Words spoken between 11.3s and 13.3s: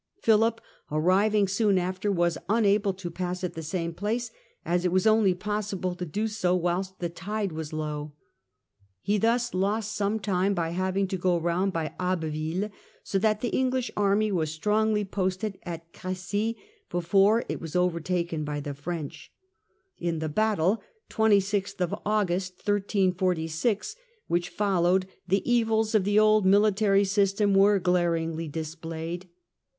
round by Abbeville, so